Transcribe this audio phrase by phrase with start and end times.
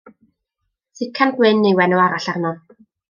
[0.97, 2.53] Sucan gwyn yw enw arall arno.